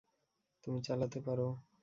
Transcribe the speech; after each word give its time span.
তুমি 0.63 0.79
চালাতে 0.81 1.19
পারো। 1.21 1.47